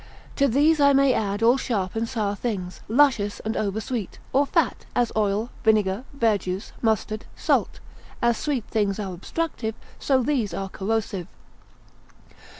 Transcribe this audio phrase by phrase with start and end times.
[0.35, 0.35] 189.
[0.51, 4.47] To these I may add all sharp and sour things, luscious and over sweet, or
[4.47, 7.79] fat, as oil, vinegar, verjuice, mustard, salt;
[8.19, 11.27] as sweet things are obstructive, so these are corrosive.